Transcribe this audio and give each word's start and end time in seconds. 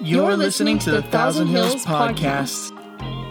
You're 0.00 0.36
listening 0.36 0.78
to 0.80 0.90
the 0.90 1.00
Thousand 1.00 1.46
Hills 1.46 1.84
Podcast. 1.86 2.70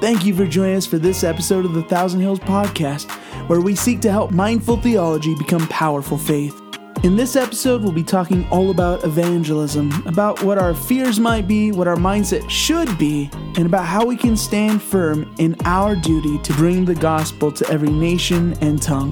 Thank 0.02 0.26
you 0.26 0.34
for 0.34 0.48
joining 0.48 0.76
us 0.78 0.88
for 0.88 0.98
this 0.98 1.24
episode 1.24 1.64
of 1.64 1.76
the 1.76 1.84
Thousand 1.84 2.22
Hills 2.22 2.40
Podcast, 2.40 3.10
where 3.48 3.62
we 3.62 3.76
seek 3.76 4.02
to 4.02 4.12
help 4.12 4.32
mindful 4.32 4.78
theology 4.78 5.36
become 5.36 5.68
powerful 5.68 6.18
faith. 6.18 6.60
In 7.04 7.16
this 7.16 7.36
episode, 7.36 7.84
we'll 7.84 7.92
be 7.92 8.04
talking 8.04 8.48
all 8.50 8.72
about 8.72 9.04
evangelism, 9.04 9.92
about 10.08 10.42
what 10.42 10.58
our 10.58 10.74
fears 10.74 11.20
might 11.20 11.48
be, 11.48 11.72
what 11.72 11.88
our 11.88 11.98
mindset 11.98 12.50
should 12.50 12.98
be, 12.98 13.30
and 13.34 13.68
about 13.68 13.86
how 13.86 14.04
we 14.04 14.18
can 14.18 14.36
stand 14.36 14.82
firm 14.82 15.36
in 15.38 15.56
our 15.66 15.96
duty 15.96 16.40
to 16.40 16.54
bring 16.54 16.84
the 16.84 16.96
gospel 16.96 17.52
to 17.52 17.70
every 17.70 17.92
nation 17.92 18.58
and 18.62 18.82
tongue. 18.82 19.12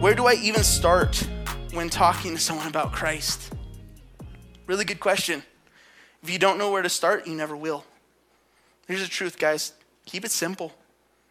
Where 0.00 0.16
do 0.16 0.26
I 0.26 0.34
even 0.42 0.64
start 0.64 1.16
when 1.72 1.88
talking 1.88 2.34
to 2.34 2.40
someone 2.40 2.66
about 2.66 2.92
Christ? 2.92 3.52
Really 4.66 4.84
good 4.84 5.00
question. 5.00 5.42
If 6.22 6.30
you 6.30 6.38
don't 6.38 6.58
know 6.58 6.70
where 6.70 6.82
to 6.82 6.88
start, 6.88 7.26
you 7.26 7.34
never 7.34 7.56
will. 7.56 7.84
Here's 8.86 9.02
the 9.02 9.08
truth, 9.08 9.38
guys 9.38 9.72
keep 10.06 10.24
it 10.24 10.30
simple. 10.30 10.72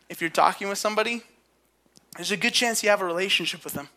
If 0.09 0.21
you're 0.21 0.29
talking 0.29 0.67
with 0.67 0.77
somebody, 0.77 1.23
there's 2.15 2.31
a 2.31 2.37
good 2.37 2.53
chance 2.53 2.83
you 2.83 2.89
have 2.89 3.01
a 3.01 3.05
relationship 3.05 3.63
with 3.63 3.73
them. 3.73 3.89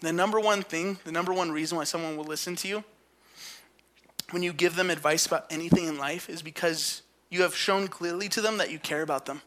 The 0.00 0.12
number 0.12 0.40
one 0.40 0.62
thing, 0.62 0.98
the 1.04 1.12
number 1.12 1.32
one 1.32 1.52
reason 1.52 1.76
why 1.76 1.84
someone 1.84 2.16
will 2.16 2.24
listen 2.24 2.56
to 2.56 2.68
you 2.68 2.84
when 4.30 4.42
you 4.42 4.52
give 4.52 4.76
them 4.76 4.90
advice 4.90 5.26
about 5.26 5.46
anything 5.50 5.86
in 5.86 5.98
life 5.98 6.30
is 6.30 6.40
because 6.40 7.02
you 7.28 7.42
have 7.42 7.54
shown 7.54 7.88
clearly 7.88 8.28
to 8.30 8.40
them 8.40 8.58
that 8.58 8.70
you 8.70 8.78
care 8.78 9.02
about 9.02 9.26
them 9.26 9.42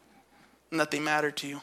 and 0.72 0.80
that 0.80 0.92
they 0.92 1.00
matter 1.00 1.32
to 1.32 1.48
you. 1.48 1.62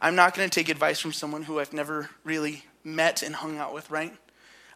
I'm 0.00 0.14
not 0.14 0.34
going 0.34 0.48
to 0.48 0.54
take 0.54 0.68
advice 0.68 0.98
from 0.98 1.12
someone 1.12 1.44
who 1.44 1.60
I've 1.60 1.72
never 1.72 2.10
really 2.24 2.64
met 2.84 3.22
and 3.22 3.34
hung 3.34 3.58
out 3.58 3.72
with, 3.72 3.90
right? 3.90 4.12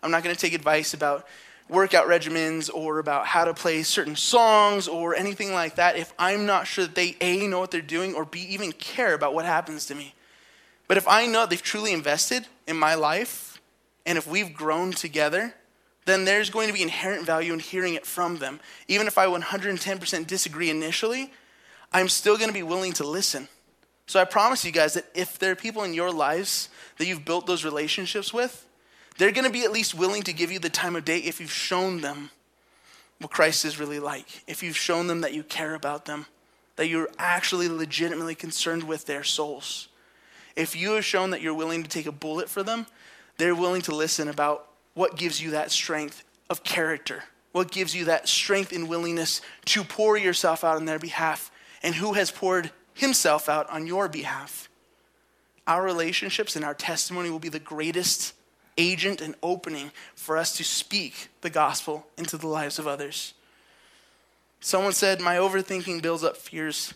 I'm 0.03 0.11
not 0.11 0.23
going 0.23 0.35
to 0.35 0.41
take 0.41 0.53
advice 0.53 0.95
about 0.95 1.27
workout 1.69 2.07
regimens 2.07 2.71
or 2.73 2.99
about 2.99 3.27
how 3.27 3.45
to 3.45 3.55
play 3.55 3.83
certain 3.83 4.17
songs 4.17 4.87
or 4.87 5.17
anything 5.17 5.53
like 5.53 5.77
that 5.77 5.97
if 5.97 6.13
I'm 6.19 6.47
not 6.47 6.67
sure 6.67 6.85
that 6.85 6.95
they 6.95 7.17
A, 7.21 7.47
know 7.47 7.59
what 7.59 7.71
they're 7.71 7.81
doing, 7.81 8.15
or 8.15 8.25
B, 8.25 8.41
even 8.51 8.73
care 8.73 9.15
about 9.15 9.35
what 9.35 9.45
happens 9.45 9.87
to 9.87 9.95
me. 9.95 10.15
But 10.89 10.97
if 10.97 11.09
I 11.09 11.27
know 11.27 11.47
they've 11.47 11.61
truly 11.61 11.93
invested 11.93 12.47
in 12.67 12.77
my 12.77 12.95
life 12.95 13.61
and 14.05 14.17
if 14.17 14.27
we've 14.27 14.55
grown 14.55 14.93
together, 14.93 15.55
then 16.05 16.25
there's 16.25 16.51
going 16.51 16.69
to 16.69 16.73
be 16.73 16.83
inherent 16.83 17.27
value 17.27 17.53
in 17.53 17.59
hearing 17.59 17.95
it 17.95 18.07
from 18.07 18.39
them. 18.39 18.61
Even 18.87 19.09
if 19.09 19.19
I 19.19 19.27
110% 19.27 20.27
disagree 20.27 20.71
initially, 20.71 21.33
I'm 21.93 22.09
still 22.09 22.37
going 22.37 22.49
to 22.49 22.55
be 22.55 22.63
willing 22.63 22.93
to 22.95 23.05
listen. 23.07 23.49
So 24.07 24.21
I 24.21 24.25
promise 24.25 24.65
you 24.65 24.71
guys 24.71 24.95
that 24.95 25.07
if 25.15 25.39
there 25.39 25.51
are 25.51 25.57
people 25.57 25.83
in 25.83 25.93
your 25.93 26.13
lives 26.13 26.69
that 26.99 27.07
you've 27.07 27.25
built 27.25 27.47
those 27.47 27.65
relationships 27.65 28.33
with, 28.33 28.66
they're 29.19 29.33
going 29.33 29.47
to 29.47 29.51
be 29.51 29.65
at 29.65 29.73
least 29.73 29.95
willing 29.95 30.23
to 30.23 30.33
give 30.33 30.53
you 30.53 30.59
the 30.59 30.71
time 30.71 30.97
of 30.97 31.05
day 31.05 31.19
if 31.19 31.41
you've 31.41 31.51
shown 31.51 32.01
them 32.01 32.31
what 33.19 33.31
Christ 33.31 33.65
is 33.65 33.79
really 33.79 33.99
like, 33.99 34.43
if 34.47 34.63
you've 34.63 34.77
shown 34.77 35.07
them 35.07 35.23
that 35.23 35.33
you 35.33 35.43
care 35.43 35.75
about 35.75 36.05
them, 36.05 36.27
that 36.77 36.89
you're 36.89 37.09
actually 37.19 37.69
legitimately 37.69 38.35
concerned 38.35 38.85
with 38.85 39.07
their 39.07 39.25
souls. 39.25 39.89
If 40.55 40.77
you 40.77 40.93
have 40.93 41.05
shown 41.05 41.31
that 41.31 41.41
you're 41.41 41.55
willing 41.55 41.83
to 41.83 41.89
take 41.89 42.07
a 42.07 42.13
bullet 42.13 42.49
for 42.49 42.63
them, 42.63 42.87
they're 43.39 43.55
willing 43.55 43.83
to 43.83 43.95
listen 43.95 44.29
about 44.29 44.69
what 44.95 45.17
gives 45.17 45.43
you 45.43 45.51
that 45.51 45.71
strength 45.71 46.25
of 46.49 46.63
character, 46.63 47.25
what 47.53 47.71
gives 47.71 47.95
you 47.95 48.05
that 48.07 48.29
strength 48.29 48.73
and 48.73 48.89
willingness 48.89 49.41
to 49.67 49.85
pour 49.85 50.17
yourself 50.17 50.65
out 50.65 50.77
on 50.77 50.85
their 50.85 50.99
behalf, 50.99 51.51
and 51.83 51.95
who 51.95 52.15
has 52.15 52.31
poured 52.31 52.71
himself 52.95 53.49
out 53.49 53.69
on 53.71 53.87
your 53.87 54.09
behalf. 54.09 54.69
Our 55.67 55.83
relationships 55.83 56.57
and 56.57 56.65
our 56.65 56.75
testimony 56.75 57.31
will 57.31 57.39
be 57.39 57.49
the 57.49 57.59
greatest 57.59 58.33
agent 58.79 59.21
and 59.21 59.35
opening 59.43 59.91
for 60.15 60.37
us 60.37 60.57
to 60.57 60.65
speak 60.65 61.29
the 61.41 61.51
gospel 61.51 62.07
into 62.17 62.37
the 62.37 62.47
lives 62.47 62.79
of 62.79 62.87
others. 62.87 63.35
Someone 64.61 64.93
said, 64.93 65.21
My 65.21 65.37
overthinking 65.37 66.03
builds 66.03 66.25
up 66.25 66.37
fears. 66.37 66.95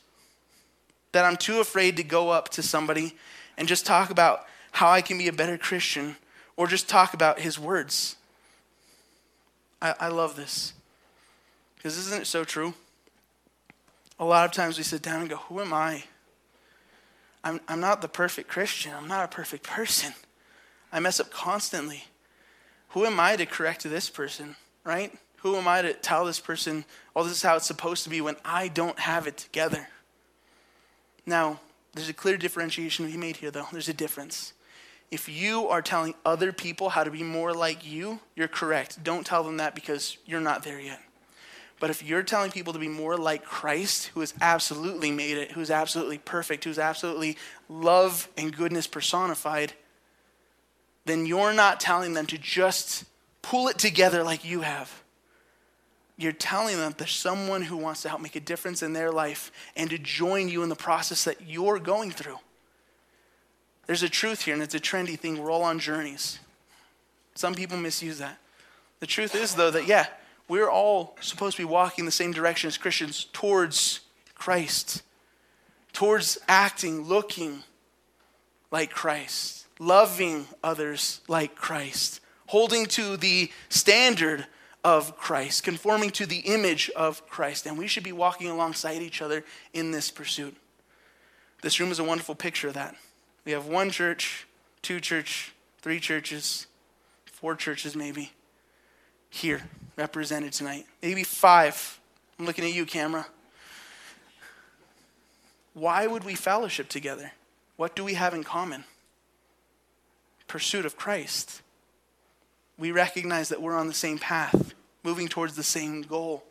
That 1.13 1.25
I'm 1.25 1.37
too 1.37 1.61
afraid 1.61 1.97
to 1.97 2.05
go 2.05 2.31
up 2.31 2.51
to 2.51 2.63
somebody 2.63 3.17
and 3.59 3.67
just 3.67 3.85
talk 3.85 4.11
about 4.11 4.47
how 4.73 4.89
I 4.89 5.03
can 5.03 5.19
be 5.19 5.29
a 5.29 5.33
better 5.33 5.59
Christian 5.59 6.17
or 6.57 6.67
just 6.67 6.89
talk 6.89 7.15
about 7.15 7.41
his 7.41 7.59
words. 7.59 8.17
I, 9.83 9.95
I 9.99 10.09
love 10.09 10.37
this. 10.37 10.73
Because 11.77 11.97
isn't 11.97 12.23
it 12.23 12.27
so 12.27 12.45
true? 12.45 12.75
A 14.19 14.25
lot 14.25 14.45
of 14.45 14.53
times 14.53 14.77
we 14.77 14.85
sit 14.85 15.03
down 15.03 15.23
and 15.23 15.31
go, 15.31 15.37
Who 15.37 15.61
am 15.61 15.73
I? 15.73 16.05
I'm, 17.43 17.61
I'm 17.69 17.81
not 17.81 18.03
the 18.03 18.09
perfect 18.09 18.49
Christian. 18.49 18.93
I'm 18.95 19.09
not 19.09 19.25
a 19.25 19.29
perfect 19.29 19.65
person. 19.65 20.13
I 20.93 21.01
mess 21.01 21.21
up 21.21 21.31
constantly. 21.31 22.05
Who 22.91 23.07
am 23.07 23.21
I 23.21 23.37
to 23.37 23.47
correct 23.47 23.85
this 23.85 24.11
person, 24.11 24.57
right? 24.85 25.17
Who 25.39 25.57
am 25.57 25.69
I 25.69 25.83
to 25.83 25.95
tell 25.95 26.25
this 26.25 26.41
person, 26.41 26.85
oh, 27.15 27.23
this 27.23 27.33
is 27.33 27.43
how 27.43 27.57
it's 27.57 27.67
supposed 27.67 28.05
to 28.05 28.11
be 28.11 28.21
when 28.21 28.37
I 28.45 28.69
don't 28.69 28.99
have 28.99 29.27
it 29.27 29.37
together? 29.37 29.89
Now, 31.25 31.61
there's 31.95 32.09
a 32.09 32.15
clear 32.15 32.37
differentiation 32.37 33.07
to 33.07 33.13
be 33.13 33.19
made 33.19 33.37
here, 33.37 33.51
though. 33.51 33.67
There's 33.73 33.89
a 33.89 33.95
difference. 33.95 34.53
If 35.11 35.29
you 35.29 35.69
are 35.69 35.83
telling 35.83 36.15
other 36.25 36.53
people 36.53 36.91
how 36.91 37.05
to 37.05 37.11
be 37.11 37.23
more 37.23 37.53
like 37.53 37.87
you, 37.87 38.21
you're 38.37 38.49
correct. 38.49 39.03
Don't 39.03 39.27
tell 39.27 39.43
them 39.43 39.57
that 39.57 39.75
because 39.75 40.19
you're 40.25 40.41
not 40.41 40.63
there 40.63 40.81
yet. 40.81 41.01
But 41.81 41.91
if 41.91 42.03
you're 42.03 42.23
telling 42.23 42.51
people 42.51 42.75
to 42.75 42.79
be 42.79 42.89
more 42.89 43.17
like 43.17 43.45
Christ, 43.45 44.09
who 44.09 44.21
has 44.21 44.35
absolutely 44.41 45.11
made 45.11 45.39
it, 45.39 45.53
who's 45.53 45.71
absolutely 45.71 46.19
perfect, 46.19 46.65
who's 46.65 46.79
absolutely 46.79 47.39
love 47.69 48.29
and 48.37 48.55
goodness 48.55 48.87
personified, 48.87 49.73
then 51.11 51.27
you're 51.27 51.53
not 51.53 51.81
telling 51.81 52.15
them 52.15 52.27
to 52.27 52.39
just 52.39 53.05
pull 53.43 53.69
it 53.69 53.79
together 53.79 54.23
like 54.23 54.45
you 54.45 54.61
have. 54.61 55.03
You're 56.17 56.33
telling 56.33 56.77
them 56.77 56.95
there's 56.97 57.15
someone 57.15 57.63
who 57.63 57.77
wants 57.77 58.03
to 58.03 58.09
help 58.09 58.21
make 58.21 58.37
a 58.37 58.41
difference 58.41 58.83
in 58.83 58.93
their 58.93 59.11
life 59.11 59.51
and 59.75 59.91
to 59.91 59.99
join 59.99 60.49
you 60.49 60.63
in 60.63 60.69
the 60.69 60.77
process 60.77 61.25
that 61.25 61.49
you're 61.49 61.79
going 61.79 62.11
through. 62.11 62.39
There's 63.87 64.03
a 64.03 64.09
truth 64.09 64.43
here, 64.43 64.55
and 64.55 64.63
it's 64.63 64.75
a 64.75 64.81
trendy 64.81 65.19
thing. 65.19 65.43
We're 65.43 65.51
all 65.51 65.65
on 65.65 65.81
journeys. 65.81 66.39
Some 67.35 67.55
people 67.55 67.77
misuse 67.77 68.19
that. 68.19 68.39
The 69.01 69.07
truth 69.07 69.35
is, 69.35 69.55
though, 69.55 69.71
that 69.71 69.87
yeah, 69.87 70.07
we're 70.47 70.71
all 70.71 71.17
supposed 71.21 71.57
to 71.57 71.63
be 71.63 71.67
walking 71.67 72.05
the 72.05 72.11
same 72.11 72.33
direction 72.33 72.69
as 72.69 72.77
Christians 72.77 73.27
towards 73.33 74.01
Christ, 74.35 75.03
towards 75.93 76.39
acting, 76.47 77.03
looking 77.03 77.65
like 78.71 78.91
Christ 78.91 79.60
loving 79.81 80.47
others 80.63 81.23
like 81.27 81.57
Christ, 81.57 82.21
holding 82.47 82.87
to 82.87 83.17
the 83.17 83.51
standard 83.71 84.47
of 84.85 85.17
Christ, 85.17 85.65
conforming 85.65 86.11
to 86.11 86.27
the 86.27 86.41
image 86.41 86.91
of 86.95 87.27
Christ. 87.29 87.67
And 87.67 87.77
we 87.77 87.89
should 87.89 88.05
be 88.05 88.13
walking 88.13 88.49
alongside 88.49 89.03
each 89.03 89.21
other 89.21 89.43
in 89.73 89.91
this 89.91 90.11
pursuit. 90.11 90.57
This 91.63 91.81
room 91.81 91.91
is 91.91 91.99
a 91.99 92.05
wonderful 92.05 92.35
picture 92.35 92.69
of 92.69 92.75
that. 92.75 92.95
We 93.45 93.53
have 93.53 93.67
one 93.67 93.91
church, 93.91 94.47
two 94.83 95.01
church, 95.01 95.53
three 95.83 95.99
churches, 95.99 96.67
four 97.25 97.55
churches 97.55 97.97
maybe 97.97 98.33
here 99.31 99.63
represented 99.97 100.53
tonight. 100.53 100.87
Maybe 101.03 101.25
five. 101.25 101.99
I'm 102.39 102.47
looking 102.47 102.65
at 102.65 102.75
you, 102.75 102.85
camera. 102.85 103.27
Why 105.73 106.07
would 106.07 106.25
we 106.25 106.35
fellowship 106.35 106.89
together? 106.89 107.33
What 107.77 107.97
do 107.97 108.05
we 108.05 108.15
have 108.15 108.35
in 108.35 108.45
common? 108.45 108.85
Pursuit 110.51 110.85
of 110.85 110.97
Christ. 110.97 111.63
We 112.77 112.91
recognize 112.91 113.51
that 113.51 113.63
we're 113.63 113.77
on 113.77 113.87
the 113.87 113.95
same 113.95 114.19
path, 114.19 114.75
moving 115.05 115.29
towards 115.29 115.55
the 115.55 115.63
same 115.63 116.03
goal, 116.03 116.43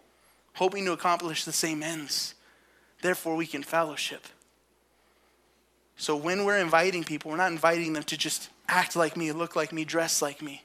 hoping 0.55 0.85
to 0.85 0.93
accomplish 0.93 1.43
the 1.43 1.51
same 1.51 1.83
ends. 1.83 2.33
Therefore, 3.01 3.35
we 3.35 3.45
can 3.45 3.61
fellowship. 3.61 4.25
So 5.97 6.15
when 6.15 6.46
we're 6.46 6.59
inviting 6.59 7.03
people, 7.03 7.29
we're 7.29 7.35
not 7.35 7.51
inviting 7.51 7.91
them 7.91 8.03
to 8.03 8.16
just 8.17 8.49
act 8.69 8.96
like 8.96 9.17
me, 9.17 9.34
look 9.34 9.57
like 9.57 9.73
me, 9.73 9.84
dress 9.84 10.22
like 10.22 10.41
me. 10.41 10.63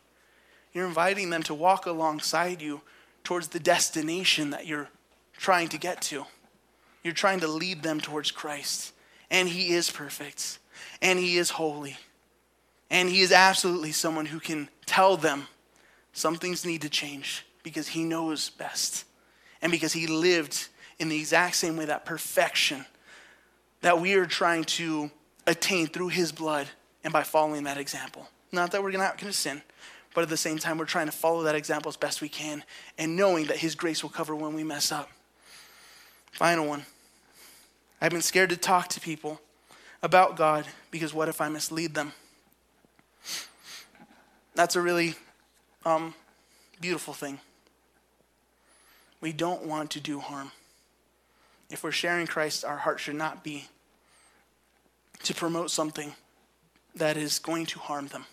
You're 0.73 0.87
inviting 0.87 1.31
them 1.31 1.43
to 1.45 1.55
walk 1.55 1.87
alongside 1.87 2.63
you 2.63 2.83
towards 3.25 3.49
the 3.49 3.59
destination 3.59 4.51
that 4.51 4.65
you're 4.65 4.91
trying 5.37 5.69
to 5.71 5.79
get 5.79 6.01
to. 6.03 6.27
You're 7.03 7.15
trying 7.15 7.41
to 7.41 7.49
lead 7.49 7.83
them 7.83 8.01
towards 8.01 8.31
Christ. 8.31 8.93
And 9.29 9.49
He 9.49 9.73
is 9.73 9.91
perfect, 9.91 10.61
and 11.03 11.19
He 11.19 11.37
is 11.37 11.51
holy. 11.51 11.97
And 12.91 13.09
he 13.09 13.21
is 13.21 13.33
absolutely 13.33 13.93
someone 13.93 14.27
who 14.27 14.41
can 14.41 14.69
tell 14.87 15.17
them 15.17 15.49
some 16.13 16.37
things 16.37 16.65
need 16.65 16.83
to 16.83 16.89
change 16.89 17.45
because 17.63 17.89
he 17.89 18.05
knows 18.05 18.51
best. 18.51 19.05
And 19.63 19.73
because 19.73 19.93
he 19.93 20.07
lived 20.07 20.69
in 20.99 21.09
the 21.09 21.19
exact 21.19 21.57
same 21.57 21.77
way, 21.77 21.87
that 21.87 22.05
perfection 22.05 22.85
that 23.81 24.01
we 24.01 24.15
are 24.15 24.27
trying 24.27 24.65
to 24.65 25.11
attain 25.47 25.87
through 25.87 26.09
his 26.09 26.33
blood 26.33 26.69
and 27.03 27.13
by 27.13 27.23
following 27.23 27.65
that 27.65 27.77
example. 27.77 28.29
Not 28.53 28.71
that 28.73 28.83
we're 28.83 28.93
not 28.93 29.19
going 29.19 29.31
to 29.31 29.37
sin, 29.37 29.63
but 30.15 30.23
at 30.23 30.29
the 30.29 30.37
same 30.37 30.59
time, 30.59 30.79
we're 30.79 30.85
trying 30.85 31.07
to 31.07 31.13
follow 31.13 31.43
that 31.43 31.55
example 31.55 31.89
as 31.89 31.97
best 31.97 32.23
we 32.23 32.29
can 32.29 32.65
and 32.97 33.17
knowing 33.17 33.47
that 33.47 33.59
his 33.59 33.75
grace 33.75 34.03
will 34.03 34.11
cover 34.11 34.35
when 34.35 34.55
we 34.55 34.63
mess 34.63 34.93
up. 34.93 35.11
Final 36.33 36.67
one. 36.67 36.87
I've 38.01 38.13
been 38.13 38.23
scared 38.23 38.51
to 38.51 38.57
talk 38.57 38.89
to 38.89 39.01
people 39.01 39.41
about 40.03 40.37
God 40.37 40.67
because 40.91 41.13
what 41.13 41.29
if 41.29 41.41
I 41.41 41.49
mislead 41.49 41.95
them? 41.95 42.13
That's 44.55 44.77
a 44.77 44.81
really 44.81 45.15
um, 45.85 46.15
Beautiful 46.81 47.15
thing. 47.15 47.39
We 49.21 49.33
don't 49.33 49.65
want 49.65 49.91
to 49.93 50.01
do 50.01 50.21
harm. 50.21 50.53
If 51.71 51.83
we're 51.83 51.93
sharing 51.93 52.27
Christ, 52.27 52.65
our 52.65 52.77
heart 52.77 53.01
should 53.01 53.15
not 53.15 53.43
be 53.43 53.69
to 55.23 55.35
promote 55.35 55.71
something 55.71 56.15
that 56.95 57.17
is 57.17 57.39
going 57.39 57.67
to 57.67 57.79
harm 57.79 58.09
them. 58.09 58.27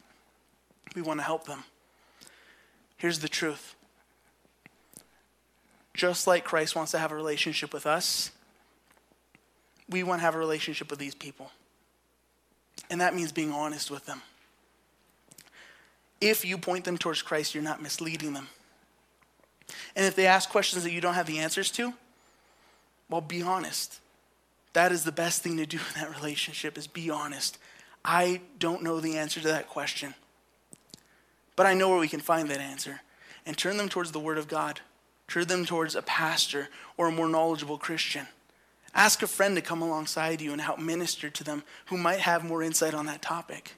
We 0.95 1.01
want 1.01 1.19
to 1.19 1.23
help 1.23 1.45
them. 1.45 1.63
Here's 2.97 3.19
the 3.19 3.29
truth 3.29 3.75
just 5.94 6.25
like 6.25 6.44
Christ 6.44 6.75
wants 6.75 6.91
to 6.91 7.00
have 7.00 7.12
a 7.12 7.15
relationship 7.15 7.73
with 7.73 7.85
us, 7.85 8.31
we 9.89 10.03
want 10.03 10.19
to 10.19 10.23
have 10.23 10.35
a 10.35 10.39
relationship 10.39 10.89
with 10.89 11.00
these 11.00 11.15
people. 11.15 11.51
And 12.89 13.00
that 13.00 13.15
means 13.15 13.31
being 13.31 13.51
honest 13.51 13.91
with 13.91 14.06
them. 14.06 14.21
If 16.21 16.45
you 16.45 16.57
point 16.57 16.85
them 16.85 16.97
towards 16.97 17.23
Christ, 17.23 17.53
you're 17.53 17.63
not 17.63 17.81
misleading 17.81 18.33
them. 18.33 18.47
And 19.95 20.06
if 20.06 20.15
they 20.15 20.27
ask 20.27 20.50
questions 20.50 20.83
that 20.83 20.91
you 20.91 21.01
don't 21.01 21.15
have 21.15 21.27
the 21.27 21.39
answers 21.39 21.71
to, 21.71 21.94
well, 23.09 23.21
be 23.21 23.41
honest. 23.41 24.00
That 24.73 24.91
is 24.91 25.03
the 25.03 25.12
best 25.12 25.41
thing 25.41 25.57
to 25.57 25.65
do 25.65 25.77
in 25.77 26.01
that 26.01 26.15
relationship 26.15 26.77
is 26.77 26.88
be 26.88 27.09
honest. 27.09 27.57
I 28.06 28.41
don't 28.57 28.83
know 28.83 29.00
the 29.00 29.18
answer 29.18 29.41
to 29.41 29.47
that 29.50 29.68
question. 29.68 30.13
But 31.56 31.65
I 31.65 31.73
know 31.73 31.89
where 31.89 32.00
we 32.00 32.07
can 32.07 32.21
find 32.21 32.50
that 32.50 32.59
answer. 32.59 33.01
And 33.45 33.57
turn 33.57 33.77
them 33.77 33.89
towards 33.89 34.12
the 34.12 34.19
Word 34.19 34.38
of 34.38 34.47
God. 34.47 34.79
Turn 35.27 35.47
them 35.47 35.65
towards 35.65 35.95
a 35.95 36.01
pastor 36.01 36.69
or 36.97 37.07
a 37.07 37.12
more 37.12 37.27
knowledgeable 37.27 37.77
Christian. 37.77 38.27
Ask 38.94 39.21
a 39.21 39.27
friend 39.27 39.56
to 39.56 39.62
come 39.62 39.81
alongside 39.81 40.41
you 40.41 40.51
and 40.51 40.62
help 40.62 40.79
minister 40.79 41.29
to 41.29 41.44
them 41.44 41.63
who 41.88 41.97
might 41.97 42.19
have 42.19 42.44
more 42.44 42.63
insight 42.63 42.94
on 42.94 43.06
that 43.06 43.21
topic. 43.21 43.75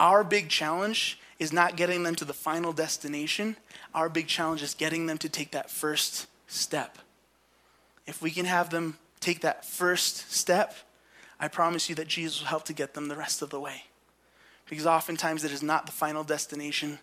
Our 0.00 0.22
big 0.24 0.48
challenge 0.48 1.18
is 1.38 1.52
not 1.52 1.76
getting 1.76 2.02
them 2.02 2.14
to 2.16 2.24
the 2.24 2.32
final 2.32 2.72
destination. 2.72 3.56
Our 3.94 4.08
big 4.08 4.26
challenge 4.26 4.62
is 4.62 4.74
getting 4.74 5.06
them 5.06 5.18
to 5.18 5.28
take 5.28 5.52
that 5.52 5.70
first 5.70 6.26
step. 6.46 6.98
If 8.06 8.22
we 8.22 8.30
can 8.30 8.46
have 8.46 8.70
them 8.70 8.98
take 9.20 9.40
that 9.40 9.64
first 9.64 10.32
step, 10.32 10.74
I 11.40 11.48
promise 11.48 11.88
you 11.88 11.94
that 11.96 12.08
Jesus 12.08 12.40
will 12.40 12.48
help 12.48 12.64
to 12.64 12.72
get 12.72 12.94
them 12.94 13.08
the 13.08 13.16
rest 13.16 13.42
of 13.42 13.50
the 13.50 13.60
way. 13.60 13.84
Because 14.68 14.86
oftentimes 14.86 15.44
it 15.44 15.52
is 15.52 15.62
not 15.62 15.86
the 15.86 15.92
final 15.92 16.24
destination 16.24 16.98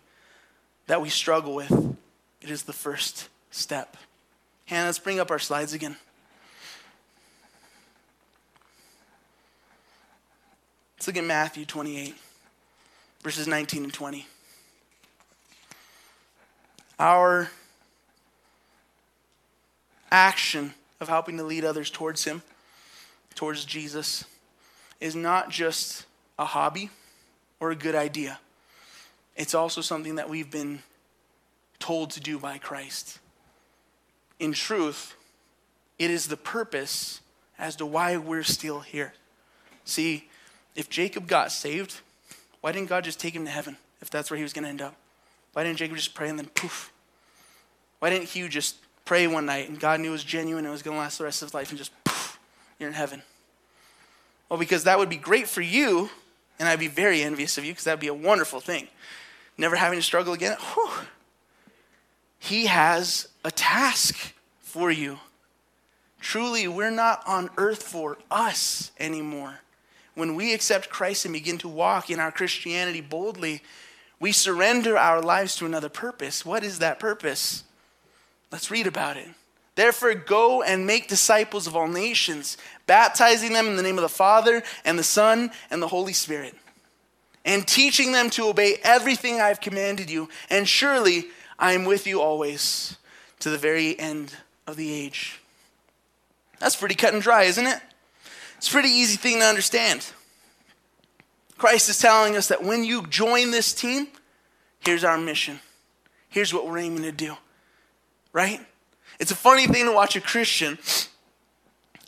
that 0.86 1.02
we 1.02 1.08
struggle 1.08 1.54
with, 1.54 1.96
it 2.40 2.50
is 2.50 2.62
the 2.62 2.72
first 2.72 3.28
step. 3.50 3.96
Hannah, 4.66 4.86
let's 4.86 4.98
bring 4.98 5.18
up 5.18 5.30
our 5.30 5.38
slides 5.38 5.72
again. 5.72 5.96
Let's 10.96 11.06
look 11.08 11.16
at 11.16 11.24
Matthew 11.24 11.64
28, 11.64 12.14
verses 13.26 13.48
19 13.48 13.82
and 13.82 13.92
20. 13.92 14.24
Our 16.96 17.50
action 20.12 20.72
of 21.00 21.08
helping 21.08 21.36
to 21.38 21.42
lead 21.42 21.64
others 21.64 21.90
towards 21.90 22.22
Him, 22.22 22.40
towards 23.34 23.64
Jesus, 23.64 24.24
is 25.00 25.16
not 25.16 25.50
just 25.50 26.06
a 26.38 26.44
hobby 26.44 26.88
or 27.58 27.72
a 27.72 27.74
good 27.74 27.96
idea. 27.96 28.38
It's 29.34 29.56
also 29.56 29.80
something 29.80 30.14
that 30.14 30.30
we've 30.30 30.52
been 30.52 30.84
told 31.80 32.10
to 32.10 32.20
do 32.20 32.38
by 32.38 32.58
Christ. 32.58 33.18
In 34.38 34.52
truth, 34.52 35.16
it 35.98 36.12
is 36.12 36.28
the 36.28 36.36
purpose 36.36 37.22
as 37.58 37.74
to 37.74 37.86
why 37.86 38.18
we're 38.18 38.44
still 38.44 38.78
here. 38.78 39.14
See, 39.84 40.28
if 40.76 40.88
Jacob 40.88 41.26
got 41.26 41.50
saved, 41.50 42.02
why 42.66 42.72
didn't 42.72 42.88
God 42.88 43.04
just 43.04 43.20
take 43.20 43.32
him 43.32 43.44
to 43.44 43.50
heaven 43.52 43.76
if 44.02 44.10
that's 44.10 44.28
where 44.28 44.36
he 44.36 44.42
was 44.42 44.52
going 44.52 44.64
to 44.64 44.68
end 44.68 44.82
up? 44.82 44.96
Why 45.52 45.62
didn't 45.62 45.78
Jacob 45.78 45.94
just 45.94 46.14
pray 46.14 46.28
and 46.28 46.36
then 46.36 46.48
poof? 46.48 46.92
Why 48.00 48.10
didn't 48.10 48.34
you 48.34 48.48
just 48.48 48.74
pray 49.04 49.28
one 49.28 49.46
night 49.46 49.68
and 49.68 49.78
God 49.78 50.00
knew 50.00 50.08
it 50.08 50.10
was 50.10 50.24
genuine 50.24 50.64
and 50.64 50.66
it 50.66 50.72
was 50.72 50.82
going 50.82 50.96
to 50.96 50.98
last 50.98 51.18
the 51.18 51.22
rest 51.22 51.42
of 51.42 51.46
his 51.46 51.54
life 51.54 51.68
and 51.70 51.78
just 51.78 51.92
poof, 52.02 52.40
you're 52.80 52.88
in 52.88 52.94
heaven? 52.96 53.22
Well, 54.48 54.58
because 54.58 54.82
that 54.82 54.98
would 54.98 55.08
be 55.08 55.16
great 55.16 55.46
for 55.46 55.60
you, 55.60 56.10
and 56.58 56.68
I'd 56.68 56.80
be 56.80 56.88
very 56.88 57.22
envious 57.22 57.56
of 57.56 57.64
you 57.64 57.70
because 57.70 57.84
that'd 57.84 58.00
be 58.00 58.08
a 58.08 58.14
wonderful 58.14 58.58
thing. 58.58 58.88
Never 59.56 59.76
having 59.76 60.00
to 60.00 60.02
struggle 60.02 60.32
again. 60.32 60.56
Whew. 60.74 60.90
He 62.40 62.66
has 62.66 63.28
a 63.44 63.52
task 63.52 64.34
for 64.58 64.90
you. 64.90 65.20
Truly, 66.18 66.66
we're 66.66 66.90
not 66.90 67.22
on 67.28 67.48
earth 67.58 67.84
for 67.84 68.18
us 68.28 68.90
anymore. 68.98 69.60
When 70.16 70.34
we 70.34 70.54
accept 70.54 70.88
Christ 70.88 71.26
and 71.26 71.34
begin 71.34 71.58
to 71.58 71.68
walk 71.68 72.08
in 72.08 72.18
our 72.18 72.32
Christianity 72.32 73.02
boldly, 73.02 73.62
we 74.18 74.32
surrender 74.32 74.96
our 74.96 75.20
lives 75.20 75.56
to 75.56 75.66
another 75.66 75.90
purpose. 75.90 76.44
What 76.44 76.64
is 76.64 76.78
that 76.78 76.98
purpose? 76.98 77.64
Let's 78.50 78.70
read 78.70 78.86
about 78.86 79.18
it. 79.18 79.28
Therefore, 79.74 80.14
go 80.14 80.62
and 80.62 80.86
make 80.86 81.06
disciples 81.06 81.66
of 81.66 81.76
all 81.76 81.86
nations, 81.86 82.56
baptizing 82.86 83.52
them 83.52 83.66
in 83.66 83.76
the 83.76 83.82
name 83.82 83.98
of 83.98 84.02
the 84.02 84.08
Father 84.08 84.62
and 84.86 84.98
the 84.98 85.04
Son 85.04 85.50
and 85.70 85.82
the 85.82 85.88
Holy 85.88 86.14
Spirit, 86.14 86.54
and 87.44 87.68
teaching 87.68 88.12
them 88.12 88.30
to 88.30 88.48
obey 88.48 88.76
everything 88.82 89.38
I've 89.38 89.60
commanded 89.60 90.10
you. 90.10 90.30
And 90.48 90.66
surely 90.66 91.26
I 91.58 91.72
am 91.72 91.84
with 91.84 92.06
you 92.06 92.22
always 92.22 92.96
to 93.40 93.50
the 93.50 93.58
very 93.58 94.00
end 94.00 94.32
of 94.66 94.76
the 94.76 94.90
age. 94.90 95.42
That's 96.58 96.76
pretty 96.76 96.94
cut 96.94 97.12
and 97.12 97.22
dry, 97.22 97.42
isn't 97.42 97.66
it? 97.66 97.80
It's 98.56 98.68
a 98.68 98.72
pretty 98.72 98.88
easy 98.88 99.16
thing 99.16 99.40
to 99.40 99.44
understand. 99.44 100.06
Christ 101.58 101.88
is 101.88 101.98
telling 101.98 102.36
us 102.36 102.48
that 102.48 102.62
when 102.62 102.84
you 102.84 103.06
join 103.06 103.50
this 103.50 103.72
team, 103.72 104.08
here's 104.80 105.04
our 105.04 105.18
mission. 105.18 105.60
Here's 106.28 106.52
what 106.52 106.66
we're 106.66 106.78
aiming 106.78 107.02
to 107.02 107.12
do. 107.12 107.36
Right? 108.32 108.60
It's 109.18 109.30
a 109.30 109.36
funny 109.36 109.66
thing 109.66 109.86
to 109.86 109.92
watch 109.92 110.16
a 110.16 110.20
Christian 110.20 110.78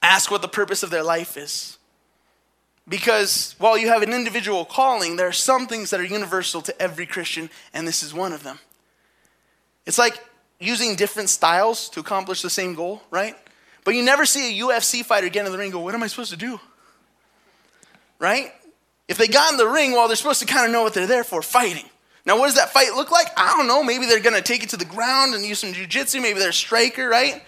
ask 0.03 0.31
what 0.31 0.43
the 0.43 0.49
purpose 0.49 0.83
of 0.83 0.91
their 0.91 1.03
life 1.03 1.37
is. 1.37 1.79
Because 2.89 3.55
while 3.59 3.77
you 3.77 3.89
have 3.89 4.03
an 4.03 4.13
individual 4.13 4.65
calling, 4.65 5.17
there 5.17 5.29
are 5.29 5.33
some 5.33 5.67
things 5.67 5.91
that 5.91 6.01
are 6.01 6.05
universal 6.05 6.63
to 6.63 6.83
every 6.83 7.07
Christian, 7.07 7.51
and 7.75 7.87
this 7.87 8.03
is 8.03 8.15
one 8.15 8.33
of 8.33 8.43
them. 8.43 8.59
It's 9.85 9.99
like 9.99 10.23
using 10.59 10.97
different 10.97 11.29
styles 11.29 11.89
to 11.91 12.01
accomplish 12.01 12.43
the 12.43 12.51
same 12.51 12.75
goal, 12.75 13.03
right? 13.11 13.37
But 13.89 13.95
you 13.95 14.03
never 14.03 14.27
see 14.27 14.61
a 14.61 14.65
UFC 14.65 15.03
fighter 15.03 15.31
get 15.31 15.47
in 15.47 15.51
the 15.51 15.57
ring 15.57 15.71
go, 15.71 15.79
What 15.79 15.95
am 15.95 16.03
I 16.03 16.09
supposed 16.09 16.31
to 16.31 16.37
do? 16.37 16.61
Right? 18.19 18.53
If 19.09 19.17
they 19.17 19.27
got 19.27 19.51
in 19.51 19.57
the 19.57 19.67
ring, 19.67 19.93
well, 19.93 20.09
they're 20.09 20.15
supposed 20.15 20.41
to 20.41 20.47
kind 20.47 20.67
of 20.67 20.73
know 20.73 20.83
what 20.83 20.93
they're 20.93 21.07
there 21.07 21.25
for 21.25 21.41
fighting. 21.41 21.87
Now, 22.27 22.39
what 22.39 22.49
does 22.49 22.57
that 22.57 22.69
fight 22.69 22.93
look 22.93 23.11
like? 23.11 23.29
I 23.35 23.57
don't 23.57 23.67
know. 23.67 23.83
Maybe 23.83 24.05
they're 24.05 24.21
going 24.21 24.37
to 24.37 24.43
take 24.43 24.63
it 24.63 24.69
to 24.69 24.77
the 24.77 24.85
ground 24.85 25.35
and 25.35 25.43
use 25.43 25.61
some 25.61 25.73
jujitsu. 25.73 26.21
Maybe 26.21 26.39
they're 26.39 26.51
a 26.51 26.53
striker, 26.53 27.09
right? 27.09 27.43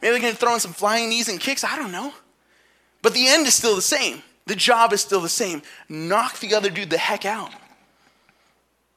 Maybe 0.00 0.12
they're 0.12 0.20
going 0.22 0.32
to 0.32 0.38
throw 0.38 0.54
in 0.54 0.60
some 0.60 0.72
flying 0.72 1.10
knees 1.10 1.28
and 1.28 1.38
kicks. 1.38 1.62
I 1.62 1.76
don't 1.76 1.92
know. 1.92 2.14
But 3.02 3.12
the 3.12 3.28
end 3.28 3.46
is 3.46 3.54
still 3.54 3.76
the 3.76 3.82
same. 3.82 4.22
The 4.46 4.56
job 4.56 4.94
is 4.94 5.02
still 5.02 5.20
the 5.20 5.28
same. 5.28 5.60
Knock 5.90 6.38
the 6.38 6.54
other 6.54 6.70
dude 6.70 6.88
the 6.88 6.96
heck 6.96 7.26
out. 7.26 7.52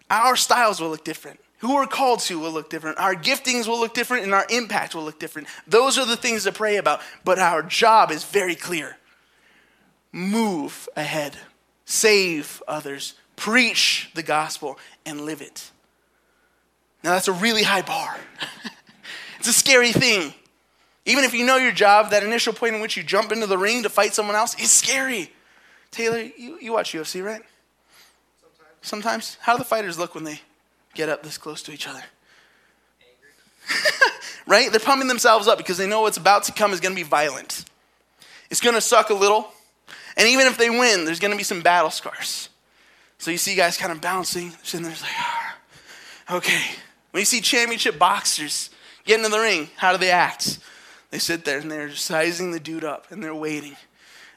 Our 0.10 0.38
styles 0.38 0.80
will 0.80 0.92
look 0.92 1.04
different. 1.04 1.42
Who 1.60 1.76
we're 1.76 1.88
called 1.88 2.20
to 2.22 2.40
will 2.40 2.52
look 2.52 2.70
different. 2.70 3.00
Our 3.00 3.16
giftings 3.16 3.68
will 3.68 3.80
look 3.80 3.94
different 3.94 4.24
and 4.24 4.34
our 4.34 4.46
impact 4.50 4.94
will 4.94 5.04
look 5.04 5.20
different. 5.20 5.48
Those 5.68 5.98
are 5.98 6.06
the 6.06 6.18
things 6.18 6.44
to 6.44 6.52
pray 6.52 6.78
about. 6.78 7.02
But 7.24 7.40
our 7.40 7.64
job 7.64 8.12
is 8.12 8.24
very 8.24 8.56
clear 8.56 8.98
move 10.12 10.88
ahead, 10.96 11.36
save 11.84 12.64
others, 12.68 13.16
preach 13.36 14.10
the 14.14 14.24
gospel, 14.24 14.80
and 15.06 15.22
live 15.22 15.42
it. 15.42 15.72
Now, 17.04 17.12
that's 17.12 17.28
a 17.28 17.34
really 17.34 17.64
high 17.64 17.82
bar. 17.82 18.16
it's 19.40 19.48
a 19.48 19.54
scary 19.54 19.92
thing. 19.92 20.34
Even 21.06 21.24
if 21.24 21.34
you 21.34 21.46
know 21.46 21.58
your 21.58 21.72
job, 21.72 22.12
that 22.12 22.24
initial 22.24 22.54
point 22.54 22.76
in 22.76 22.82
which 22.82 22.98
you 22.98 23.04
jump 23.04 23.32
into 23.32 23.46
the 23.46 23.58
ring 23.58 23.84
to 23.84 23.90
fight 23.90 24.14
someone 24.14 24.36
else 24.36 24.60
is 24.60 24.72
scary. 24.72 25.32
Taylor, 25.92 26.20
you, 26.20 26.58
you 26.60 26.74
watch 26.74 26.94
UFC, 26.94 27.24
right? 27.24 27.42
Sometimes. 28.42 28.70
Sometimes. 28.82 29.38
How 29.42 29.54
do 29.54 29.60
the 29.60 29.66
fighters 29.66 30.00
look 30.00 30.16
when 30.16 30.24
they 30.24 30.42
get 30.96 31.10
up 31.10 31.24
this 31.24 31.38
close 31.38 31.62
to 31.64 31.72
each 31.72 31.88
other? 31.88 32.04
right? 34.48 34.72
They're 34.72 34.80
pumping 34.80 35.08
themselves 35.08 35.48
up 35.48 35.58
because 35.58 35.78
they 35.78 35.88
know 35.88 36.02
what's 36.02 36.18
about 36.18 36.44
to 36.44 36.52
come 36.52 36.74
is 36.74 36.80
going 36.80 36.96
to 36.96 37.02
be 37.02 37.08
violent. 37.08 37.66
It's 38.50 38.62
going 38.62 38.76
to 38.76 38.82
suck 38.82 39.10
a 39.10 39.14
little. 39.14 39.52
And 40.18 40.28
even 40.28 40.48
if 40.48 40.58
they 40.58 40.70
win, 40.70 41.06
there's 41.06 41.20
going 41.20 41.32
to 41.32 41.38
be 41.38 41.44
some 41.44 41.62
battle 41.62 41.92
scars. 41.92 42.50
So 43.18 43.32
you 43.32 43.38
see 43.38 43.56
guys 43.56 43.78
kind 43.78 43.92
of 43.92 44.02
bouncing, 44.02 44.50
They're 44.50 44.60
sitting 44.64 44.86
there 44.86 44.96
like, 44.96 45.12
ah, 45.18 45.58
okay. 46.32 46.62
When 47.12 47.22
you 47.22 47.26
see 47.26 47.42
championship 47.42 47.98
boxers 47.98 48.70
get 49.06 49.18
into 49.18 49.30
the 49.30 49.40
ring, 49.40 49.70
how 49.78 49.92
do 49.92 49.98
they 49.98 50.12
act? 50.12 50.60
They 51.12 51.20
sit 51.20 51.46
there 51.46 51.60
and 51.60 51.72
they're 51.72 51.92
sizing 51.92 52.52
the 52.52 52.60
dude 52.60 52.84
up 52.84 53.12
and 53.12 53.24
they're 53.24 53.36
waiting. 53.36 53.78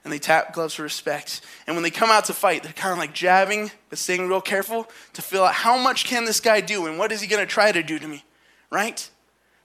And 0.05 0.13
they 0.13 0.19
tap 0.19 0.55
gloves 0.55 0.75
for 0.75 0.83
respect. 0.83 1.41
And 1.67 1.77
when 1.77 1.83
they 1.83 1.91
come 1.91 2.11
out 2.11 2.27
to 2.27 2.33
fight, 2.33 2.63
they're 2.63 2.73
kind 2.73 2.93
of 2.93 2.99
like 2.99 3.13
jabbing, 3.13 3.71
but 3.91 3.99
staying 3.99 4.29
real 4.29 4.41
careful 4.41 4.89
to 5.15 5.23
feel 5.23 5.45
out 5.45 5.55
how 5.55 5.77
much 5.77 6.05
can 6.05 6.25
this 6.25 6.41
guy 6.41 6.61
do 6.61 6.87
and 6.87 6.99
what 6.99 7.13
is 7.13 7.21
he 7.21 7.27
going 7.27 7.45
to 7.45 7.53
try 7.53 7.73
to 7.73 7.83
do 7.83 7.99
to 7.99 8.09
me, 8.09 8.25
right? 8.71 9.09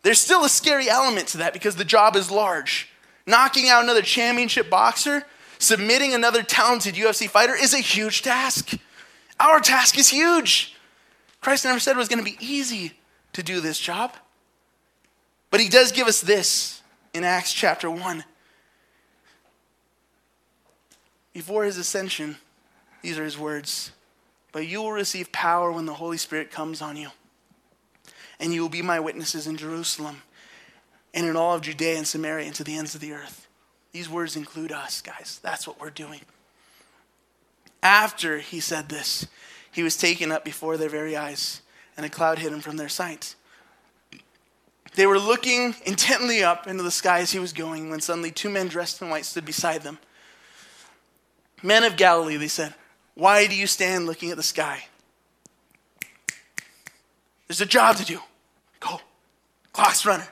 There's 0.01 0.19
still 0.19 0.43
a 0.43 0.49
scary 0.49 0.89
element 0.89 1.27
to 1.29 1.37
that 1.37 1.53
because 1.53 1.75
the 1.75 1.85
job 1.85 2.15
is 2.15 2.29
large. 2.29 2.89
Knocking 3.25 3.69
out 3.69 3.83
another 3.83 4.01
championship 4.01 4.69
boxer, 4.69 5.23
submitting 5.59 6.13
another 6.13 6.43
talented 6.43 6.95
UFC 6.95 7.29
fighter 7.29 7.55
is 7.55 7.73
a 7.73 7.79
huge 7.79 8.21
task. 8.21 8.77
Our 9.39 9.59
task 9.59 9.97
is 9.97 10.09
huge. 10.09 10.75
Christ 11.39 11.63
never 11.63 11.79
said 11.79 11.95
it 11.95 11.99
was 11.99 12.09
going 12.09 12.23
to 12.23 12.29
be 12.29 12.37
easy. 12.39 12.93
to 13.33 13.43
do 13.43 13.59
this 13.59 13.79
job. 13.79 14.13
But 15.49 15.59
he 15.59 15.67
does 15.69 15.91
give 15.91 16.07
us 16.07 16.21
this 16.21 16.81
in 17.13 17.23
Acts 17.23 17.51
chapter 17.51 17.89
1. 17.89 18.23
Before 21.33 21.63
his 21.63 21.77
ascension, 21.77 22.37
these 23.01 23.17
are 23.17 23.23
his 23.23 23.37
words 23.37 23.91
But 24.51 24.67
you 24.67 24.81
will 24.81 24.91
receive 24.91 25.31
power 25.31 25.71
when 25.71 25.85
the 25.85 25.95
Holy 25.95 26.17
Spirit 26.17 26.51
comes 26.51 26.81
on 26.81 26.95
you, 26.95 27.09
and 28.39 28.53
you 28.53 28.61
will 28.61 28.69
be 28.69 28.81
my 28.81 28.99
witnesses 28.99 29.47
in 29.47 29.57
Jerusalem 29.57 30.21
and 31.13 31.27
in 31.27 31.35
all 31.35 31.55
of 31.55 31.61
Judea 31.61 31.97
and 31.97 32.07
Samaria 32.07 32.45
and 32.47 32.55
to 32.55 32.63
the 32.63 32.77
ends 32.77 32.95
of 32.95 33.01
the 33.01 33.13
earth. 33.13 33.47
These 33.91 34.09
words 34.09 34.35
include 34.35 34.71
us, 34.71 35.01
guys. 35.01 35.39
That's 35.43 35.67
what 35.67 35.79
we're 35.79 35.91
doing. 35.91 36.21
After 37.83 38.39
he 38.39 38.59
said 38.59 38.89
this, 38.89 39.27
he 39.71 39.83
was 39.83 39.97
taken 39.97 40.31
up 40.31 40.45
before 40.45 40.77
their 40.77 40.89
very 40.89 41.15
eyes, 41.15 41.61
and 41.97 42.05
a 42.05 42.09
cloud 42.09 42.39
hid 42.39 42.53
him 42.53 42.61
from 42.61 42.77
their 42.77 42.89
sight. 42.89 43.35
They 44.95 45.05
were 45.05 45.19
looking 45.19 45.75
intently 45.85 46.43
up 46.43 46.67
into 46.67 46.83
the 46.83 46.91
sky 46.91 47.19
as 47.19 47.31
he 47.31 47.39
was 47.39 47.53
going 47.53 47.89
when 47.89 47.99
suddenly 47.99 48.31
two 48.31 48.49
men 48.49 48.67
dressed 48.67 49.01
in 49.01 49.09
white 49.09 49.25
stood 49.25 49.45
beside 49.45 49.81
them. 49.81 49.99
Men 51.63 51.83
of 51.85 51.95
Galilee, 51.95 52.35
they 52.35 52.49
said, 52.49 52.75
why 53.15 53.47
do 53.47 53.55
you 53.55 53.67
stand 53.67 54.05
looking 54.05 54.29
at 54.31 54.37
the 54.37 54.43
sky? 54.43 54.85
There's 57.47 57.61
a 57.61 57.65
job 57.65 57.95
to 57.97 58.05
do. 58.05 58.19
Go. 58.79 58.99
Clock's 59.71 60.05
runner. 60.05 60.27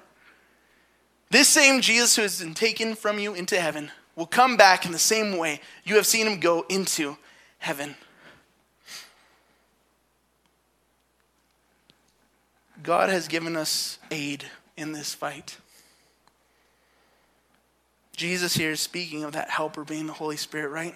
This 1.30 1.48
same 1.48 1.82
Jesus 1.82 2.16
who 2.16 2.24
has 2.24 2.42
been 2.42 2.54
taken 2.54 2.96
from 2.96 3.18
you 3.18 3.34
into 3.34 3.60
heaven 3.60 3.92
will 4.16 4.26
come 4.26 4.58
back 4.58 4.86
in 4.86 4.92
the 4.92 5.00
same 5.00 5.38
way 5.38 5.62
you 5.86 5.96
have 5.96 6.06
seen 6.06 6.28
him 6.28 6.40
go 6.40 6.66
into 6.70 7.18
heaven. 7.60 7.96
God 12.84 13.10
has 13.10 13.28
given 13.28 13.56
us 13.56 14.00
aid 14.10 14.46
in 14.76 14.92
this 14.92 15.14
fight. 15.14 15.58
Jesus 18.18 18.56
here 18.56 18.72
is 18.72 18.82
speaking 18.82 19.24
of 19.24 19.32
that 19.34 19.50
helper 19.50 19.84
being 19.84 20.08
the 20.08 20.14
Holy 20.14 20.38
Spirit, 20.38 20.70
right? 20.70 20.96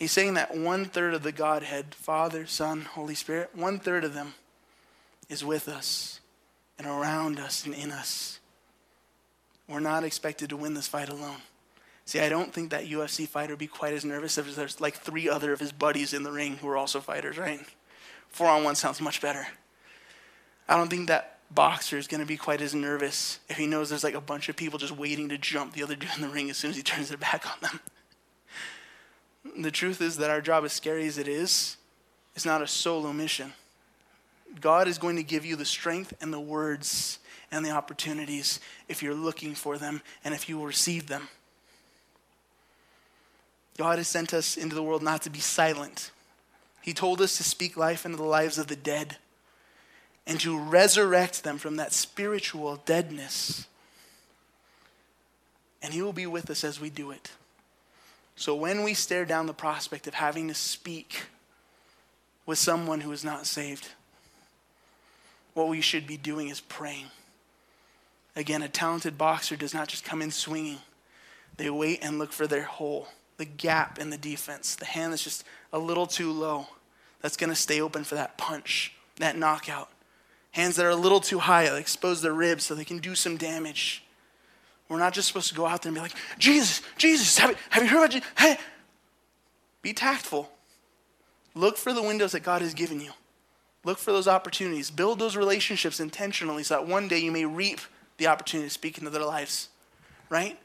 He's 0.00 0.12
saying 0.12 0.32
that 0.34 0.56
one 0.56 0.86
third 0.86 1.12
of 1.12 1.22
the 1.22 1.30
Godhead, 1.30 1.94
Father, 1.94 2.46
Son, 2.46 2.86
Holy 2.86 3.14
Spirit, 3.14 3.50
one 3.54 3.78
third 3.78 4.02
of 4.02 4.14
them 4.14 4.32
is 5.28 5.44
with 5.44 5.68
us 5.68 6.20
and 6.78 6.86
around 6.86 7.38
us 7.38 7.66
and 7.66 7.74
in 7.74 7.92
us. 7.92 8.40
We're 9.68 9.78
not 9.78 10.02
expected 10.02 10.48
to 10.48 10.56
win 10.56 10.72
this 10.72 10.88
fight 10.88 11.10
alone. 11.10 11.42
See, 12.06 12.18
I 12.18 12.30
don't 12.30 12.50
think 12.50 12.70
that 12.70 12.86
UFC 12.86 13.28
fighter 13.28 13.52
would 13.52 13.58
be 13.58 13.66
quite 13.66 13.92
as 13.92 14.06
nervous 14.06 14.38
if 14.38 14.56
there's 14.56 14.80
like 14.80 14.96
three 14.96 15.28
other 15.28 15.52
of 15.52 15.60
his 15.60 15.70
buddies 15.70 16.14
in 16.14 16.22
the 16.22 16.32
ring 16.32 16.56
who 16.56 16.68
are 16.68 16.78
also 16.78 17.00
fighters, 17.00 17.36
right? 17.36 17.60
Four 18.30 18.48
on 18.48 18.64
one 18.64 18.76
sounds 18.76 19.02
much 19.02 19.20
better. 19.20 19.46
I 20.66 20.78
don't 20.78 20.88
think 20.88 21.08
that 21.08 21.40
boxer 21.50 21.98
is 21.98 22.06
going 22.06 22.20
to 22.22 22.26
be 22.26 22.38
quite 22.38 22.62
as 22.62 22.74
nervous 22.74 23.38
if 23.50 23.58
he 23.58 23.66
knows 23.66 23.90
there's 23.90 24.02
like 24.02 24.14
a 24.14 24.20
bunch 24.20 24.48
of 24.48 24.56
people 24.56 24.78
just 24.78 24.96
waiting 24.96 25.28
to 25.28 25.36
jump 25.36 25.74
the 25.74 25.82
other 25.82 25.94
dude 25.94 26.08
in 26.16 26.22
the 26.22 26.28
ring 26.30 26.48
as 26.48 26.56
soon 26.56 26.70
as 26.70 26.76
he 26.76 26.82
turns 26.82 27.10
their 27.10 27.18
back 27.18 27.44
on 27.46 27.60
them. 27.60 27.80
The 29.60 29.70
truth 29.70 30.00
is 30.00 30.16
that 30.18 30.30
our 30.30 30.40
job, 30.40 30.64
as 30.64 30.72
scary 30.72 31.06
as 31.06 31.18
it 31.18 31.28
is, 31.28 31.76
is 32.34 32.44
not 32.44 32.62
a 32.62 32.66
solo 32.66 33.12
mission. 33.12 33.52
God 34.60 34.88
is 34.88 34.98
going 34.98 35.16
to 35.16 35.22
give 35.22 35.44
you 35.44 35.56
the 35.56 35.64
strength 35.64 36.12
and 36.20 36.32
the 36.32 36.40
words 36.40 37.18
and 37.50 37.64
the 37.64 37.70
opportunities 37.70 38.60
if 38.88 39.02
you're 39.02 39.14
looking 39.14 39.54
for 39.54 39.78
them 39.78 40.02
and 40.24 40.34
if 40.34 40.48
you 40.48 40.58
will 40.58 40.66
receive 40.66 41.06
them. 41.06 41.28
God 43.76 43.98
has 43.98 44.08
sent 44.08 44.34
us 44.34 44.56
into 44.56 44.74
the 44.74 44.82
world 44.82 45.02
not 45.02 45.22
to 45.22 45.30
be 45.30 45.38
silent. 45.38 46.10
He 46.82 46.92
told 46.92 47.20
us 47.20 47.36
to 47.36 47.44
speak 47.44 47.76
life 47.76 48.04
into 48.04 48.16
the 48.16 48.24
lives 48.24 48.58
of 48.58 48.66
the 48.66 48.76
dead 48.76 49.16
and 50.26 50.38
to 50.40 50.58
resurrect 50.58 51.44
them 51.44 51.58
from 51.58 51.76
that 51.76 51.92
spiritual 51.92 52.76
deadness. 52.84 53.66
And 55.82 55.94
He 55.94 56.02
will 56.02 56.12
be 56.12 56.26
with 56.26 56.50
us 56.50 56.62
as 56.62 56.80
we 56.80 56.90
do 56.90 57.10
it. 57.10 57.30
So 58.40 58.54
when 58.54 58.84
we 58.84 58.94
stare 58.94 59.26
down 59.26 59.44
the 59.44 59.52
prospect 59.52 60.06
of 60.06 60.14
having 60.14 60.48
to 60.48 60.54
speak 60.54 61.24
with 62.46 62.56
someone 62.56 63.02
who 63.02 63.12
is 63.12 63.22
not 63.22 63.44
saved, 63.44 63.88
what 65.52 65.68
we 65.68 65.82
should 65.82 66.06
be 66.06 66.16
doing 66.16 66.48
is 66.48 66.58
praying. 66.58 67.04
Again, 68.34 68.62
a 68.62 68.68
talented 68.68 69.18
boxer 69.18 69.56
does 69.56 69.74
not 69.74 69.88
just 69.88 70.04
come 70.04 70.22
in 70.22 70.30
swinging, 70.30 70.78
they 71.58 71.68
wait 71.68 71.98
and 72.00 72.18
look 72.18 72.32
for 72.32 72.46
their 72.46 72.62
hole, 72.62 73.08
the 73.36 73.44
gap 73.44 73.98
in 73.98 74.08
the 74.08 74.16
defense, 74.16 74.74
the 74.74 74.86
hand 74.86 75.12
that's 75.12 75.22
just 75.22 75.44
a 75.70 75.78
little 75.78 76.06
too 76.06 76.32
low, 76.32 76.66
that's 77.20 77.36
going 77.36 77.50
to 77.50 77.54
stay 77.54 77.78
open 77.78 78.04
for 78.04 78.14
that 78.14 78.38
punch, 78.38 78.94
that 79.16 79.36
knockout. 79.36 79.90
Hands 80.52 80.74
that 80.76 80.86
are 80.86 80.88
a 80.88 80.96
little 80.96 81.20
too 81.20 81.40
high, 81.40 81.64
expose 81.64 82.22
their 82.22 82.32
ribs 82.32 82.64
so 82.64 82.74
they 82.74 82.86
can 82.86 83.00
do 83.00 83.14
some 83.14 83.36
damage. 83.36 84.02
We're 84.90 84.98
not 84.98 85.14
just 85.14 85.28
supposed 85.28 85.48
to 85.48 85.54
go 85.54 85.66
out 85.66 85.82
there 85.82 85.90
and 85.90 85.94
be 85.94 86.00
like, 86.00 86.14
Jesus, 86.36 86.82
Jesus, 86.98 87.38
have 87.38 87.50
you, 87.50 87.56
have 87.70 87.82
you 87.84 87.88
heard 87.88 87.98
about 87.98 88.10
Jesus? 88.10 88.28
Hey. 88.36 88.58
Be 89.82 89.92
tactful. 89.92 90.50
Look 91.54 91.76
for 91.76 91.92
the 91.92 92.02
windows 92.02 92.32
that 92.32 92.40
God 92.40 92.60
has 92.60 92.74
given 92.74 93.00
you. 93.00 93.12
Look 93.84 93.98
for 93.98 94.10
those 94.10 94.26
opportunities. 94.26 94.90
Build 94.90 95.20
those 95.20 95.36
relationships 95.36 96.00
intentionally 96.00 96.64
so 96.64 96.74
that 96.74 96.86
one 96.88 97.06
day 97.06 97.18
you 97.18 97.30
may 97.30 97.44
reap 97.44 97.80
the 98.18 98.26
opportunity 98.26 98.68
to 98.68 98.74
speak 98.74 98.98
into 98.98 99.10
their 99.10 99.24
lives, 99.24 99.68
right? 100.28 100.58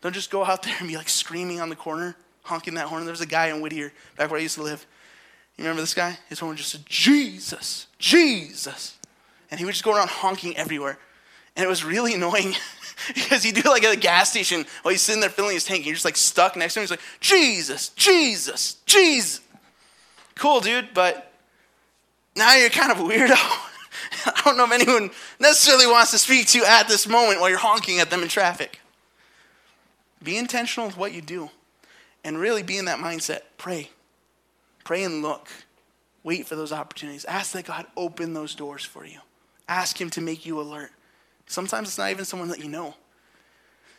Don't 0.00 0.14
just 0.14 0.30
go 0.30 0.44
out 0.44 0.62
there 0.62 0.74
and 0.78 0.88
be 0.88 0.96
like 0.96 1.08
screaming 1.08 1.60
on 1.60 1.68
the 1.68 1.76
corner, 1.76 2.16
honking 2.44 2.74
that 2.74 2.86
horn. 2.86 3.04
There 3.04 3.12
was 3.12 3.20
a 3.20 3.26
guy 3.26 3.48
in 3.48 3.60
Whittier, 3.60 3.92
back 4.16 4.30
where 4.30 4.38
I 4.38 4.42
used 4.42 4.54
to 4.54 4.62
live. 4.62 4.86
You 5.56 5.64
remember 5.64 5.82
this 5.82 5.92
guy? 5.92 6.18
His 6.28 6.38
horn 6.38 6.56
just 6.56 6.70
said, 6.70 6.86
Jesus, 6.86 7.88
Jesus. 7.98 8.96
And 9.50 9.58
he 9.58 9.66
would 9.66 9.72
just 9.72 9.84
go 9.84 9.94
around 9.94 10.08
honking 10.08 10.56
everywhere. 10.56 10.98
And 11.56 11.64
it 11.64 11.68
was 11.68 11.84
really 11.84 12.14
annoying 12.16 12.54
because 13.14 13.42
he'd 13.42 13.54
do 13.54 13.68
like 13.68 13.84
at 13.84 13.94
a 13.94 13.98
gas 13.98 14.30
station 14.30 14.64
while 14.82 14.92
he's 14.92 15.02
sitting 15.02 15.20
there 15.20 15.30
filling 15.30 15.54
his 15.54 15.64
tank. 15.64 15.78
And 15.78 15.86
you're 15.86 15.94
just 15.94 16.04
like 16.04 16.16
stuck 16.16 16.56
next 16.56 16.74
to 16.74 16.80
him. 16.80 16.82
He's 16.84 16.90
like, 16.90 17.00
Jesus, 17.20 17.90
Jesus, 17.90 18.74
Jesus. 18.86 19.40
Cool, 20.34 20.60
dude, 20.60 20.88
but 20.94 21.32
now 22.34 22.54
you're 22.54 22.70
kind 22.70 22.90
of 22.90 23.00
a 23.00 23.02
weirdo. 23.02 23.34
I 24.26 24.42
don't 24.44 24.56
know 24.56 24.64
if 24.64 24.72
anyone 24.72 25.10
necessarily 25.38 25.86
wants 25.86 26.10
to 26.12 26.18
speak 26.18 26.46
to 26.48 26.58
you 26.58 26.64
at 26.64 26.88
this 26.88 27.06
moment 27.06 27.40
while 27.40 27.50
you're 27.50 27.58
honking 27.58 27.98
at 27.98 28.10
them 28.10 28.22
in 28.22 28.28
traffic. 28.28 28.80
Be 30.22 30.36
intentional 30.36 30.86
with 30.86 30.96
what 30.96 31.12
you 31.12 31.20
do 31.20 31.50
and 32.24 32.38
really 32.38 32.62
be 32.62 32.78
in 32.78 32.86
that 32.86 32.98
mindset. 32.98 33.40
Pray. 33.58 33.90
Pray 34.84 35.04
and 35.04 35.22
look. 35.22 35.48
Wait 36.22 36.46
for 36.46 36.54
those 36.54 36.72
opportunities. 36.72 37.24
Ask 37.24 37.52
that 37.52 37.66
God 37.66 37.86
open 37.96 38.32
those 38.32 38.54
doors 38.54 38.84
for 38.84 39.04
you. 39.04 39.18
Ask 39.68 40.00
Him 40.00 40.10
to 40.10 40.20
make 40.20 40.46
you 40.46 40.60
alert. 40.60 40.92
Sometimes 41.52 41.88
it's 41.88 41.98
not 41.98 42.10
even 42.10 42.24
someone 42.24 42.48
that 42.48 42.60
you 42.60 42.68
know. 42.68 42.94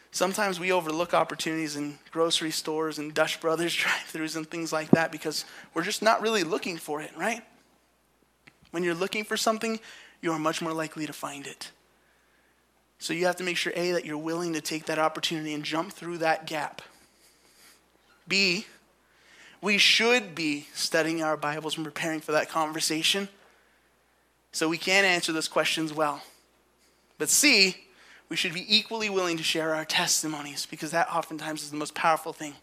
Sometimes 0.10 0.60
we 0.60 0.72
overlook 0.72 1.14
opportunities 1.14 1.76
in 1.76 2.00
grocery 2.10 2.50
stores 2.50 2.98
and 2.98 3.14
Dutch 3.14 3.40
Brothers 3.40 3.76
drive 3.76 4.12
throughs 4.12 4.36
and 4.36 4.50
things 4.50 4.74
like 4.74 4.90
that 4.90 5.12
because 5.12 5.46
we're 5.76 5.84
just 5.84 6.02
not 6.02 6.24
really 6.24 6.44
looking 6.44 6.78
for 6.78 7.00
it, 7.00 7.12
right? 7.16 7.44
When 8.72 8.84
you're 8.84 8.96
looking 8.96 9.24
for 9.24 9.38
something, 9.38 9.80
you 10.20 10.32
are 10.32 10.40
much 10.40 10.64
more 10.64 10.74
likely 10.74 11.06
to 11.06 11.14
find 11.14 11.46
it. 11.46 11.70
So 12.98 13.14
you 13.14 13.28
have 13.28 13.36
to 13.36 13.44
make 13.44 13.58
sure 13.58 13.72
A, 13.76 13.92
that 13.92 14.04
you're 14.04 14.18
willing 14.18 14.54
to 14.54 14.62
take 14.62 14.86
that 14.86 14.98
opportunity 14.98 15.54
and 15.54 15.64
jump 15.64 15.94
through 15.94 16.18
that 16.20 16.48
gap. 16.48 16.82
B, 18.28 18.66
we 19.62 19.78
should 19.78 20.34
be 20.34 20.70
studying 20.74 21.22
our 21.22 21.38
Bibles 21.38 21.78
and 21.78 21.86
preparing 21.86 22.20
for 22.20 22.32
that 22.32 22.50
conversation 22.50 23.30
so 24.52 24.68
we 24.68 24.80
can 24.80 25.06
answer 25.06 25.32
those 25.32 25.48
questions 25.48 25.94
well. 25.94 26.24
But 27.24 27.30
C, 27.30 27.78
we 28.28 28.36
should 28.36 28.54
be 28.54 28.66
equally 28.68 29.10
willing 29.10 29.38
to 29.38 29.44
share 29.44 29.74
our 29.74 29.86
testimonies 29.86 30.66
because 30.66 30.92
that 30.92 31.08
oftentimes 31.10 31.64
is 31.64 31.72
the 31.72 31.78
most 31.78 31.96
powerful 31.96 32.34
thing. 32.34 32.56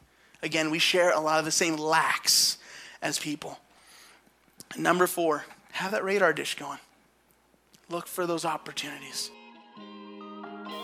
Again, 0.42 0.70
we 0.70 0.78
share 0.78 1.12
a 1.12 1.18
lot 1.18 1.38
of 1.38 1.46
the 1.46 1.50
same 1.50 1.78
lacks 1.78 2.58
as 3.00 3.18
people. 3.18 3.58
number 4.76 5.06
four, 5.06 5.46
have 5.72 5.92
that 5.92 6.04
radar 6.04 6.34
dish 6.34 6.58
going. 6.58 6.78
Look 7.88 8.06
for 8.06 8.26
those 8.26 8.44
opportunities. 8.44 9.30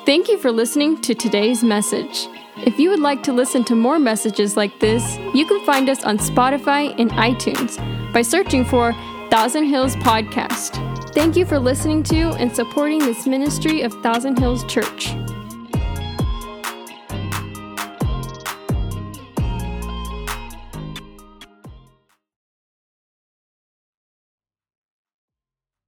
Thank 0.07 0.29
you 0.29 0.39
for 0.39 0.51
listening 0.51 1.03
to 1.03 1.15
today's 1.15 1.63
message. 1.63 2.29
If 2.65 2.79
you 2.79 2.89
would 2.89 3.01
like 3.01 3.23
to 3.25 3.33
listen 3.35 3.63
to 3.65 3.75
more 3.75 3.99
messages 3.99 4.57
like 4.57 4.81
this, 4.81 5.19
you 5.35 5.45
can 5.45 5.63
find 5.67 5.91
us 5.91 6.03
on 6.03 6.17
Spotify 6.17 6.99
and 6.99 7.11
iTunes 7.11 7.77
by 8.15 8.23
searching 8.23 8.65
for 8.65 8.95
Thousand 9.29 9.65
Hills 9.65 9.97
Podcast. 9.97 10.96
Thank 11.17 11.35
you 11.35 11.47
for 11.47 11.59
listening 11.59 12.03
to 12.03 12.33
and 12.35 12.55
supporting 12.55 12.99
this 12.99 13.27
ministry 13.27 13.81
of 13.81 13.95
Thousand 14.03 14.39
Hills 14.39 14.63
Church. 14.65 15.15